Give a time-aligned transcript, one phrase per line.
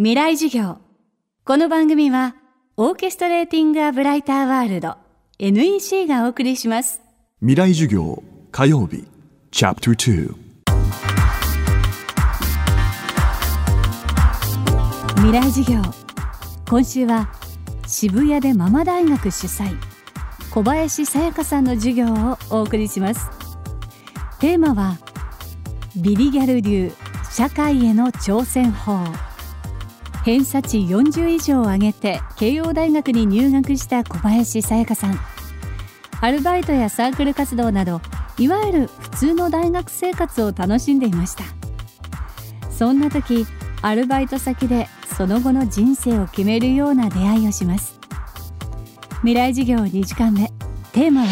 [0.00, 0.78] 未来授業。
[1.44, 2.36] この番組は
[2.76, 4.94] オーケストレーティング・ア・ブライター・ワールド
[5.40, 7.02] NEC がお送りします。
[7.40, 8.22] 未来授業
[8.52, 9.04] 火曜日
[9.50, 10.34] チャプター
[15.16, 15.82] 未来授業。
[16.70, 17.28] 今週は
[17.88, 19.76] 渋谷でママ大学主催
[20.52, 23.28] 小林さやかさんの授業をお送りします。
[24.38, 24.96] テーマは
[25.96, 26.92] ビリギャル流
[27.32, 29.04] 社会への挑戦法
[30.28, 35.18] 偏差値40以上を上げて慶応大学に入学した小林さやかさん。
[36.20, 38.02] アルバイトやサークル活動など
[38.36, 41.44] いわゆる普通の大学生活を楽しんでいました。
[42.70, 43.46] そんな時
[43.80, 44.86] アルバイト先で
[45.16, 47.98] その後の人生を決めるような出会いをします。
[49.20, 50.52] 未来授業2時間目。
[50.92, 51.28] テーマは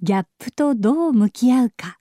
[0.00, 1.98] ギャップとどう向き合うか。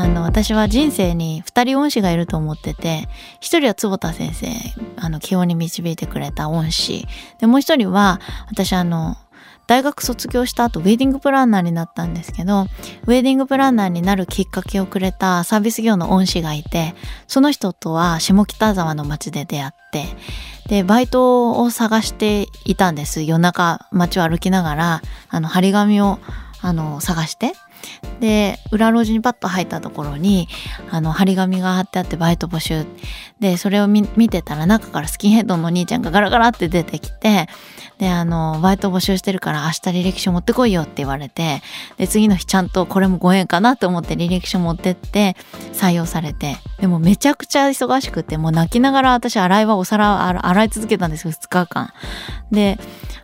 [0.00, 3.08] あの、私は人生に二人恩師がいると思ってて、
[3.40, 4.48] 一人は坪田先生、
[4.96, 7.06] あの、基本に導いてくれた恩師。
[7.38, 9.18] で、もう一人は、私あの、
[9.66, 16.94] 大学卒業した後、ウェディングプランナーになったんですけど、ウェディングプランナーになるきっかけをくれたサービス業の恩師がいて、
[17.28, 20.06] その人とは下北沢の街で出会って、
[20.66, 23.22] で、バイトを探していたんです。
[23.22, 26.18] 夜中、街を歩きながら、あの、張り紙を、
[26.62, 27.52] あの、探して。
[28.20, 30.48] で、裏路地にパッと入ったところに、
[30.90, 32.86] あの、張り紙が貼ってあってバイト募集。
[33.40, 37.48] で、それを見てたら中からスキンヘッドのお兄ちゃんがガラガラって出てきて、
[38.00, 41.62] で、あの、バイト募集してるから明日履歴書持ってこいよって言われて、
[41.98, 45.36] で、次の日ちゃんとこれもご縁かなと思って履歴書持ってって
[45.74, 51.92] 採用されて、でもめちゃくちゃ忙しくて、もう泣きながら私洗い場お皿洗い続けたんですよ、2日間。
[52.50, 52.78] で、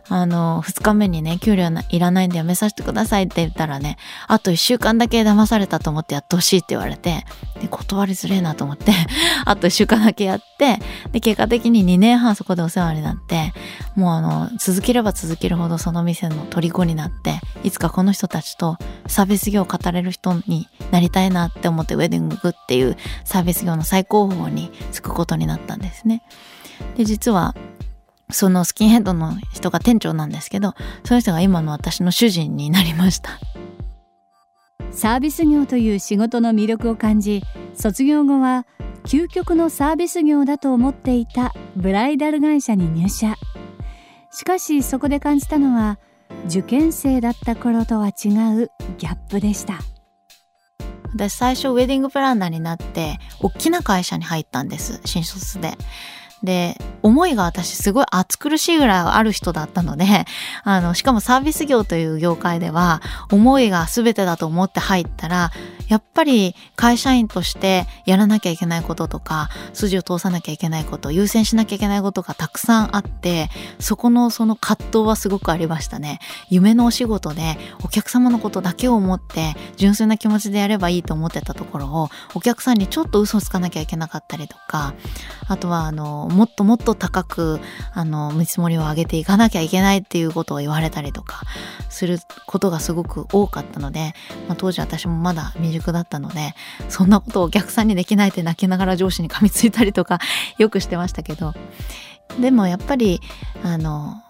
[0.09, 7.25] あの、2日目にね、給料いらないんでやめさせてくださいって言ったらね、あと1週間だけ騙されたと思ってやってほしいって言われて、
[7.61, 8.93] で、断りづれえなと思って、
[9.45, 10.79] あと1週間だけやって、
[11.11, 13.53] で、結果的に2年半そこでお世話になって、
[13.95, 26.23] もうあの、続ければ続けるほどその店の虜になって、いつかこの人たちとサービス業を語れる人になりたいなって思ってウェディングっていうサービス業の最高峰につくことになったんですね。
[26.95, 27.55] で、実は
[28.29, 30.73] そのスキンヘッドの人が店長なんですけど、
[31.05, 33.39] その人が今の私の主人になりました。
[34.91, 37.41] サービス業という仕事の魅力を感じ、
[37.73, 38.65] 卒業後は
[39.05, 43.35] 究極のサービス業だと思っていたブライダル会社に入社。
[44.31, 45.99] しかしそこで感じたのは、
[46.47, 48.13] 受験生だった頃とは違う
[48.97, 49.79] ギャップでした。
[51.13, 55.71] 私最初ウェディングプランナーになって大きな会社に入ったんです新卒で
[56.43, 60.05] で、思いが私すごい暑苦しいぐらいある人だったので、
[60.63, 65.51] あの、しかもサービス業という業界では、思いが全てだと思って入ったら、
[65.87, 73.49] やっぱり会社員としてやらなきゃいけないこととか、筋を通さなきゃいけないこと、優先しなきゃいけないことがたくさんあって、
[73.79, 76.19] そこのその葛藤はすごくありましたね。
[76.49, 84.93] 夢のお仕事でお客様のことだけを思って、純粋な気持ちでやればいいと思ってたところを、お客さんにちょっと嘘をつかなきゃいけなかったりとか、
[85.47, 87.59] あとはあの、もっともっと高く、
[87.93, 91.43] あの、見積もりを上げていかなきゃいけないっていうことを言われたりとか、
[91.89, 94.13] することがすごく多かったので、
[94.47, 96.53] まあ、当時私もまだ未熟だったので、
[96.89, 100.19] そんなことをお客さんにできないって泣きながら上司に噛みついたりとか、
[100.57, 101.53] よくしてましたけど、
[102.39, 103.21] でもやっぱり、
[103.63, 104.21] あの、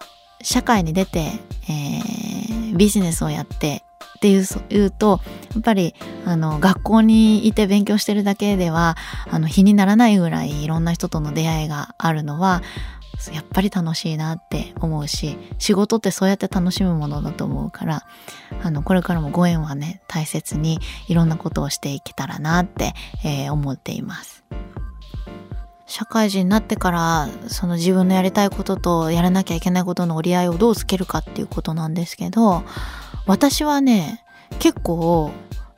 [0.42, 1.32] 社会に出て、
[1.68, 3.82] えー、ビジネスをやって
[4.18, 5.20] っていういうと
[5.54, 8.96] やっぱりあの学校にいて勉強してるだけでは
[9.30, 12.62] あの日にならないぐらいいろんな人との出会いがあるのは
[13.32, 18.02] やっぱり楽しいなって思うし仕事ってそうやって楽しむものだと思うから
[18.62, 24.44] あのこれからもご縁はね大切にいろんなことをしていけたらなって、えー、思っています。
[25.88, 32.62] 社会人になってからその自分のやりたいこととやらなきゃいけないことの折り合いをどうつけるかっていうことなんですけど
[33.28, 34.24] 私はね、
[34.58, 35.30] 結構、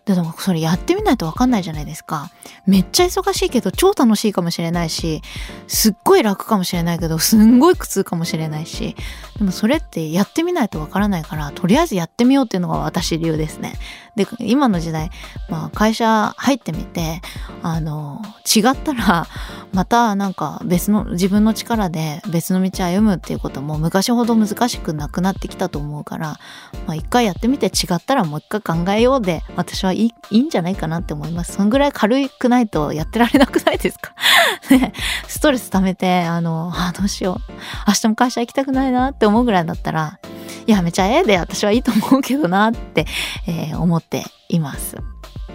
[0.06, 2.31] でもそれやってみないとわかんないじゃないですか。
[2.66, 5.21] めっちゃ忙しいけど超楽しいかもしれないし、
[5.69, 8.97] すっごい楽かもしれないけど、すんごい苦痛かもしれないし、
[9.39, 13.74] でもそれってやってみないとわからないから、とりあえずやってみようっていうのが私流ですね。
[14.16, 15.10] で、今の時代、
[15.48, 17.21] まあ会社入ってみて、
[17.62, 18.21] あの、
[18.54, 19.27] 違ったら、
[19.72, 26.39] またなんか別の、自分の力で別の道歩むっていうことも昔ほど難しくなくなってきたと思うから、
[26.86, 31.53] まあ一回やってみて違ったらもう一回考えようで、私はいいいいんじゃないかなって思います。
[31.53, 34.12] そんぐらい軽くないとやってられなくないですか？
[34.71, 34.92] ね、
[35.28, 37.53] ストレス溜めて、あの、あ、どうしよう。
[37.89, 40.18] 明日も会社行きたくないなって思うぐらいだったら、
[40.66, 43.07] やめちゃえで私はいいと思うけどなって、
[43.47, 44.97] えー、思っています。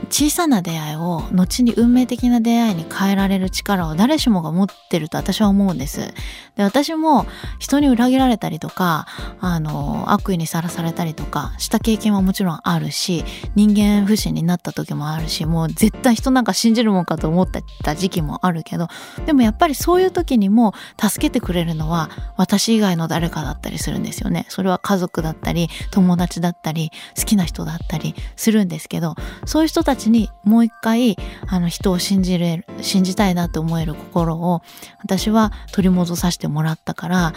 [0.09, 6.13] 小さな出会いを後に運命的な出会いに変えられる力を誰しもが持ってると私は思うんです。
[6.56, 7.25] で私も
[7.59, 9.07] 人に裏切られたりとか
[9.42, 13.25] あの悪意にさらされたりとかした経験はもちろんあるし
[13.56, 18.88] 人間不信になった時もあるしもう絶対人なんか信じるもんかと思ってた時期もあるけど
[19.25, 24.45] でもやっぱりそういう時にも助けてくれるのは私以外の誰かだったりするんですよね。
[24.50, 29.15] それは家族だったり友達だったり好きな人だったりするんですけど
[29.45, 31.16] そういう人たちにもう一回
[31.48, 34.62] あの人を信じれる信じたいなって思える心を
[35.02, 37.34] 私は取り戻させてもらったからやっ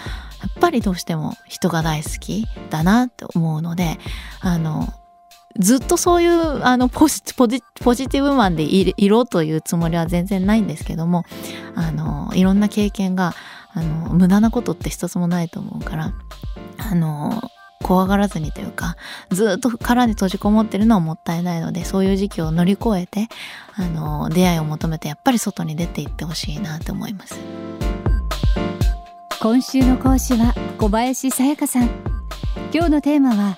[0.60, 3.98] ぱりどうしても人が大好きだなって思うので
[4.40, 4.92] あの
[5.58, 11.24] ずっとそういうあのポジティブマンでいろというつもりは全然ないんですけども
[11.74, 13.34] あのいろんな経験が
[13.74, 16.12] あの無駄なことって一つもないと思うから
[16.78, 17.42] あの
[17.88, 18.98] 怖がらずにというか
[19.30, 23.28] ずっと殻に閉じこもってるのはもったいないのでそういう時期を乗り越えて
[23.76, 27.40] あの出会いを求めてやっぱり外に出ていってほしいなと思います。
[29.40, 31.88] 今週の講師は小林さやかさん。
[32.74, 33.56] 今日のテーマは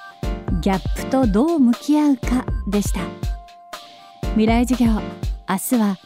[0.60, 3.00] ギャップとどう向き合うかでした。
[4.34, 4.92] 未来授業
[5.48, 5.96] 明日は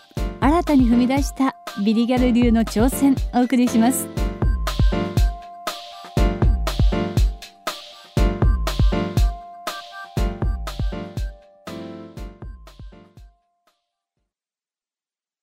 [0.40, 4.23] 新たに踏み出したビリギャル流の挑戦お送りします。